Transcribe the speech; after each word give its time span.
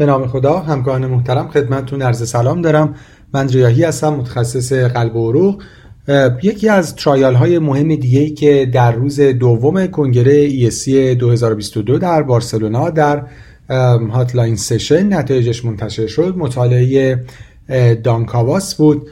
به 0.00 0.06
نام 0.06 0.26
خدا 0.26 0.58
همکاران 0.58 1.06
محترم 1.06 1.48
خدمتتون 1.48 2.02
عرض 2.02 2.28
سلام 2.28 2.62
دارم. 2.62 2.94
من 3.34 3.48
ریاحی 3.48 3.84
هستم 3.84 4.14
متخصص 4.14 4.72
قلب 4.72 5.16
و 5.16 5.28
عروق. 5.28 5.62
یکی 6.42 6.68
از 6.68 6.96
trial 6.96 7.34
های 7.34 7.58
مهم 7.58 7.94
دیگه 7.94 8.20
ای 8.20 8.30
که 8.30 8.70
در 8.72 8.92
روز 8.92 9.20
دوم 9.20 9.86
کنگره 9.86 10.50
ESC 10.70 10.88
2022 10.88 11.98
در 11.98 12.22
بارسلونا 12.22 12.90
در 12.90 13.26
hotline 14.12 14.56
session 14.56 15.12
نتایجش 15.12 15.64
منتشر 15.64 16.06
شد 16.06 16.34
مطالعه 16.36 17.24
DANCAVAS 18.02 18.74
بود. 18.74 19.08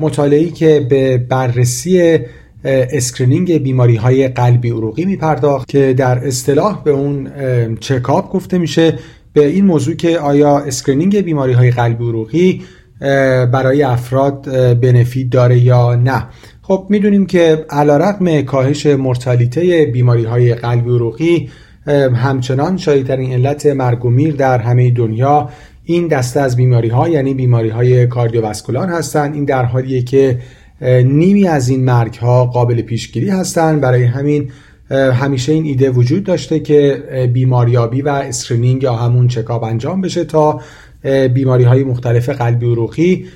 مطالعه 0.00 0.50
که 0.50 0.86
به 0.90 1.18
بررسی 1.18 2.18
screening 2.64 3.62
بیماری 3.62 3.96
های 3.96 4.28
قلبی 4.28 4.70
عروقی 4.70 5.04
می 5.04 5.16
پرداخت 5.16 5.68
که 5.68 5.94
در 5.94 6.26
اصطلاح 6.26 6.82
به 6.84 6.90
اون 6.90 7.30
چکاپ 7.80 8.32
گفته 8.32 8.58
میشه. 8.58 8.98
به 9.34 9.46
این 9.46 9.64
موضوع 9.64 9.94
که 9.94 10.18
آیا 10.18 10.58
screening 10.58 11.20
بیماری 11.20 11.52
های 11.52 11.70
قلبی 11.70 12.04
عروقی 12.04 12.62
برای 13.52 13.82
افراد 13.82 14.42
benefit 14.80 15.30
داره 15.30 15.58
یا 15.58 15.94
نه؟ 15.94 16.26
خب 16.62 16.86
می‌دونیم 16.90 17.26
که 17.26 17.66
علی‌رغم 17.70 18.42
کاهش 18.42 18.86
mortality 18.86 19.90
بیماری 19.92 20.24
های 20.24 20.54
قلبی 20.54 20.90
عروقی 20.90 21.50
همچنان 22.14 22.76
شایع‌ترین 22.76 23.32
علت 23.32 23.66
مرگ 23.66 24.04
و 24.04 24.10
میر 24.10 24.34
در 24.34 24.58
همه 24.58 24.90
دنیا 24.90 25.48
این 25.84 26.08
دسته 26.08 26.40
از 26.40 26.56
بیماری 26.56 26.88
ها 26.88 27.08
یعنی 27.08 27.34
بیماری 27.34 27.68
های 27.68 28.06
cardiovascular 28.06 28.88
هستند 28.88 29.34
این 29.34 29.44
در 29.44 29.64
حالیه 29.64 30.02
که 30.02 30.38
نیمی 31.04 31.48
از 31.48 31.68
این 31.68 31.84
مرگ 31.84 32.14
ها 32.14 32.44
قابل 32.44 32.82
پیشگیری 32.82 33.28
هستند 33.28 33.80
برای 33.80 34.04
همین 34.04 34.50
همیشه 34.90 35.52
این 35.52 35.64
ایده 35.64 35.90
وجود 35.90 36.24
داشته 36.24 36.60
که 36.60 37.02
بیماریابی 37.32 38.02
و 38.02 38.08
screening 38.08 38.82
یا 38.82 38.94
همون 38.94 39.28
چکاپ 39.28 39.64
انجام 39.64 40.00
بشه 40.00 40.24
تا 40.24 40.60
بیماری 41.34 41.64
های 41.64 41.84
مختلف 41.84 42.28
قلبی 42.28 42.66
عروقی 42.66 43.26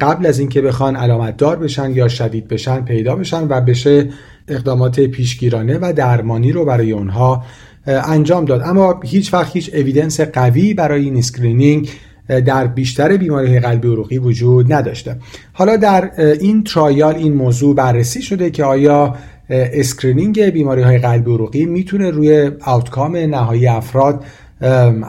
قبل 0.00 0.26
از 0.26 0.38
اینکه 0.38 0.62
بخوان 0.62 0.96
علامت 0.96 1.36
دار 1.36 1.56
بشن 1.56 1.90
یا 1.90 2.08
شدید 2.08 2.48
بشن 2.48 2.84
پیدا 2.84 3.16
بشن 3.16 3.46
و 3.48 3.60
بشه 3.60 4.08
اقدامات 4.48 5.00
پیشگیرانه 5.00 5.78
و 5.78 5.92
درمانی 5.96 6.52
رو 6.52 6.64
برای 6.64 6.92
اونها 6.92 7.44
انجام 7.86 8.44
داد. 8.44 8.62
اما 8.64 9.00
هیچ 9.04 9.34
وقت 9.34 9.56
هیچ 9.56 9.74
evidence 9.74 10.20
قوی 10.20 10.74
برای 10.74 11.04
این 11.04 11.16
screening 11.16 11.88
در 12.28 12.66
بیشتر 12.66 13.16
بیماری 13.16 13.60
قلبی 13.60 13.88
عروقی 13.88 14.18
وجود 14.18 14.72
نداشته. 14.72 15.16
حالا 15.52 15.76
در 15.76 16.10
این 16.40 16.64
trial 16.64 17.14
این 17.14 17.34
موضوع 17.34 17.74
بررسی 17.74 18.22
شده 18.22 18.50
که 18.50 18.64
آیا 18.64 19.14
screening 19.50 20.42
بیماری 20.42 20.82
های 20.82 20.98
قلبی 20.98 21.34
عروقی 21.34 21.66
می‌تونه 21.66 22.10
روی 22.10 22.50
outcome 22.64 23.16
نهایی 23.16 23.66
افراد 23.66 24.24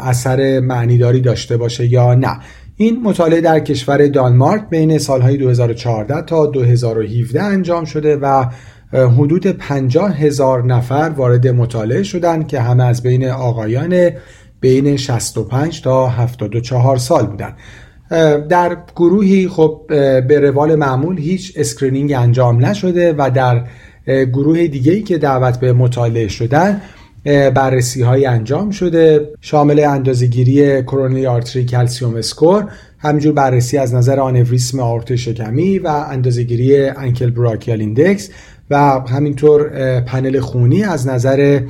اثر 0.01 0.59
معنیداری 0.59 1.21
داشته 1.21 1.57
باشه 1.57 1.91
یا 1.91 2.13
نه. 2.13 2.39
این 2.77 3.01
مطالعه 3.03 3.41
در 3.41 3.59
کشور 3.59 4.07
دانمارک 4.07 4.69
بین 4.69 4.97
سالهای 4.97 5.37
2014 5.37 6.21
تا 6.21 6.45
2017 6.45 7.43
انجام 7.43 7.85
شده 7.85 8.15
و 8.15 8.45
حدود 8.93 9.47
50 9.47 10.17
هزار 10.17 10.65
نفر 10.65 11.11
وارد 11.15 11.47
مطالعه 11.47 12.03
شدند 12.03 12.47
که 12.47 12.59
همه 12.59 12.83
از 12.83 13.03
بین 13.03 13.29
آقایان 13.29 14.09
بین 14.59 14.97
65 14.97 15.81
تا 15.81 16.07
74 16.07 16.97
سال 16.97 17.25
بودن. 17.25 17.53
در 18.49 18.77
گروهی 18.95 19.47
خب 19.47 19.81
به 20.27 20.39
روال 20.39 20.75
معمول 20.75 21.17
هیچ 21.17 21.53
screening 21.55 22.13
انجام 22.13 22.65
نشده 22.65 23.15
و 23.17 23.31
در 23.35 23.63
گروه 24.07 24.67
دیگه 24.67 25.01
که 25.01 25.17
دعوت 25.17 25.59
به 25.59 25.73
مطالعه 25.73 26.27
شدن 26.27 26.81
بررسی 27.55 28.01
های 28.01 28.25
انجام 28.25 28.71
شده. 28.71 29.29
شامل 29.41 29.79
اندازگیری 29.79 30.83
coronary 30.83 31.25
artery 31.25 31.65
calcium 31.65 32.15
score 32.15 32.67
همینجور 32.99 33.33
بررسی 33.33 33.77
از 33.77 33.93
نظر 33.93 34.19
آنوریسم 34.19 34.79
آئورت 34.79 35.15
شکمی 35.15 35.79
و 35.79 35.87
اندازگیری 35.87 36.85
ankle 36.85 37.29
brachial 37.29 37.81
index 37.81 38.29
و 38.69 38.99
همینطور 39.09 39.69
پنل 40.01 40.39
خونی 40.39 40.83
از 40.83 41.07
نظر 41.07 41.61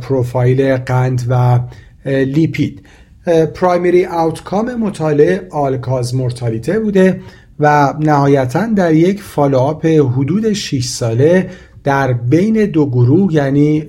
پروفایل 0.00 0.76
قند 0.76 1.22
و 1.28 1.60
لیپید. 2.06 2.82
primary 3.54 4.06
outcome 4.06 4.74
مطالعه 4.74 5.46
all-cause 5.50 6.14
mortality 6.14 6.80
بوده. 6.80 7.20
و 7.62 7.94
نهایتا 8.00 8.66
در 8.66 8.94
یک 8.94 9.22
follow-up 9.22 9.86
حدود 9.86 10.52
6 10.52 10.84
ساله 10.84 11.50
در 11.84 12.12
بین 12.12 12.64
دو 12.64 12.86
گروه 12.86 13.34
یعنی 13.34 13.80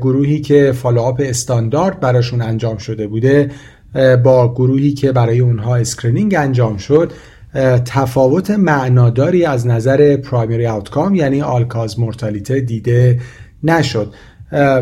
گروهی 0.00 0.40
که 0.40 0.72
follow-up 0.72 1.22
استاندارد 1.24 2.00
براشون 2.00 2.42
انجام 2.42 2.76
شده 2.76 3.06
بوده 3.06 3.50
با 4.24 4.54
گروهی 4.54 4.92
که 4.92 5.12
برای 5.12 5.40
اونها 5.40 5.76
screening 5.76 6.34
انجام 6.38 6.76
شد 6.76 7.12
تفاوت 7.84 8.50
معناداری 8.50 9.44
از 9.44 9.66
نظر 9.66 10.16
primary 10.16 10.66
outcome 10.66 11.14
یعنی 11.14 11.42
all-cause 11.42 12.00
mortality 12.00 12.60
دیده 12.60 13.20
نشد. 13.62 14.12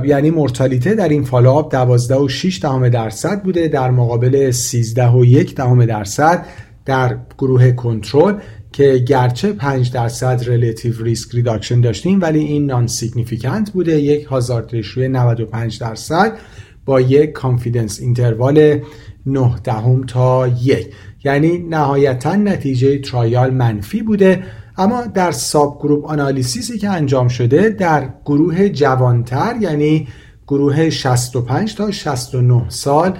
یعنی 0.05 0.31
مورتالیته 0.31 0.95
در 0.95 1.09
این 1.09 1.25
follow-up 1.25 1.73
12 1.73 2.15
و 2.15 2.29
6 2.29 2.61
دهم 2.63 2.89
درصد 2.89 3.43
بوده 3.43 3.69
در 3.69 3.91
مقابل 3.91 4.51
13 4.51 5.09
و 5.09 5.25
1 5.25 5.55
دهم 5.55 5.87
درصد 5.87 6.47
در 6.87 7.19
گروه 7.39 7.73
کنترل 7.73 8.35
که 8.73 9.05
گرچه 9.09 9.53
5 9.53 9.93
درصد 9.93 10.49
relative 10.49 11.03
risk 11.03 11.35
reduction 11.35 11.81
داشتیم 11.81 12.21
ولی 12.21 12.39
این 12.39 12.67
non-significant 12.67 13.71
بوده. 13.71 14.01
یک 14.01 14.25
hazard 14.25 14.73
ratio 14.73 15.03
ی 15.03 15.09
95 15.09 15.79
درصد 15.81 16.39
با 16.85 17.01
یک 17.01 17.33
confidence 17.33 18.01
interval 18.01 18.81
9 19.27 19.55
دهم 19.65 20.05
تا 20.07 20.49
یک. 20.49 20.95
یعنی 21.25 21.59
نهایتا 21.59 22.35
نتیجه 22.35 22.99
trial 22.99 23.51
منفی 23.51 24.03
بوده. 24.03 24.43
اما 24.79 25.03
در 25.03 25.31
subgroup 25.31 25.79
analysis 25.83 26.05
ی 26.05 26.79
که 26.79 26.91
انجام 26.91 27.29
شده 27.29 27.69
در 27.69 28.09
گروه 28.25 28.69
جوانتر 28.69 29.55
یعنی 29.61 30.09
گروه 30.47 30.91
65 30.91 31.75
تا 31.75 31.91
69 31.91 32.65
سال 32.69 33.19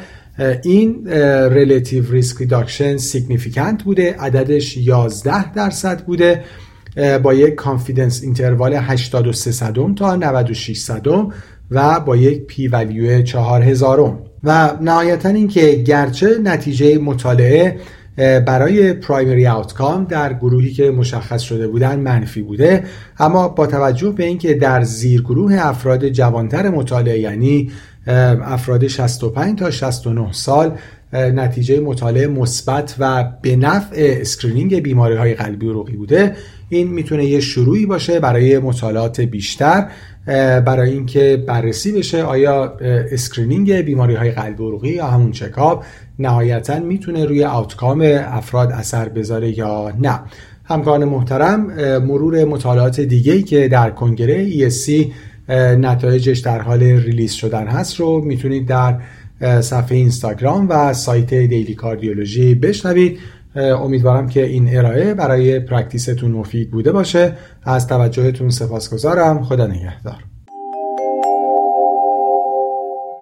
این 0.63 1.09
relative 1.51 2.13
risk 2.13 2.39
reduction 2.39 2.97
significant 2.97 3.83
بوده 3.83 4.17
عددش 4.19 4.77
11 4.77 5.53
درصد 5.53 6.05
بوده 6.05 6.45
با 7.23 7.35
یک 7.35 7.55
confidence 7.55 8.23
interval 8.23 8.75
83 8.75 9.53
صدم 9.53 9.95
تا 9.95 10.17
96 10.17 10.79
صدم 10.79 11.29
و 11.71 12.01
با 12.01 12.17
یک 12.17 12.47
P 12.47 12.69
value 12.69 13.23
4000 13.23 14.19
و 14.45 14.77
نهایتا 14.81 15.29
اینکه 15.29 15.73
گرچه 15.73 16.39
نتیجه 16.45 16.99
مطالعه 16.99 17.77
برای 18.17 18.93
primary 18.93 19.47
outcome 19.47 20.05
در 20.05 20.35
گروهی 20.35 20.73
که 20.73 20.91
مشخص 20.91 21.41
شده 21.43 21.69
بودن 21.69 22.01
منفی 22.01 22.43
بوده 22.43 22.85
اما 23.19 23.49
با 23.49 23.67
توجه 23.67 24.11
به 24.11 24.25
اینکه 24.25 24.55
در 24.55 24.83
زیر 24.83 25.23
گروه 25.23 25.57
افراد 25.59 26.09
جوانتر 26.09 26.69
مطالعه 26.69 27.19
یعنی 27.19 27.71
افراد 28.07 28.87
65 28.87 29.59
تا 29.59 29.71
69 29.71 30.33
سال 30.33 30.73
نتیجه 31.13 31.81
مطالعه 31.81 32.27
مثبت 32.27 32.95
و 32.99 33.25
به 33.43 33.57
نفع 33.57 34.17
screening 34.21 34.83
بیماری 34.83 35.15
های 35.15 35.35
قلبی 35.35 35.69
عروقی 35.69 35.97
بوده. 35.97 36.37
این 36.69 36.89
می‌تونه 36.89 37.25
یه 37.25 37.41
شروعی 37.41 37.87
باشه 37.87 38.21
برای 38.21 38.59
مطالعات 38.59 39.21
بیشتر 39.21 39.87
برای 40.67 40.91
اینکه 40.93 41.45
بررسی 41.47 41.93
بشه 41.93 42.23
آیا 42.23 42.77
screening 43.13 43.73
بیماری 43.73 44.15
های 44.15 44.31
قلبی 44.31 44.65
عروقی 44.65 44.89
یا 44.89 45.07
همون 45.07 45.33
چکاپ 45.33 45.85
نهایتا 46.19 46.79
می‌تونه 46.79 47.25
روی 47.25 47.45
outcome 47.45 48.01
افراد 48.17 48.73
اثر 48.73 49.09
بذاره 49.09 49.59
یا 49.59 49.93
نه. 50.01 50.21
همکاران 50.65 51.05
محترم 51.05 51.61
مرور 51.99 52.45
مطالعات 52.45 53.01
دیگه 53.01 53.43
که 53.43 53.69
در 53.69 53.91
کنگره 53.91 54.51
ESC 54.51 54.91
نتایجش 55.49 56.39
در 56.39 56.61
حال 56.63 56.83
release 56.83 57.33
شدن 57.33 57.67
هست 57.67 58.01
رو 58.01 58.25
می‌تونید 58.25 58.67
در 58.67 59.01
صفحه 59.61 59.97
اینستاگرام 59.97 60.69
و 60.69 60.93
سایت 60.93 61.35
Daily 61.35 61.75
Cardiology 61.75 62.55
بشنوید. 62.55 63.19
امیدوارم 63.57 64.29
که 64.29 64.47
این 64.47 64.77
ارائه 64.77 65.15
برای 65.15 65.61
practice 65.61 66.12
تون 66.12 66.31
مفید 66.31 66.71
بوده 66.71 66.93
باشه. 66.93 67.33
از 67.63 67.87
توجهتون 67.87 68.51
سپاسگزارم. 68.51 69.43
خدا 69.43 69.67
نگهدار. 69.67 70.36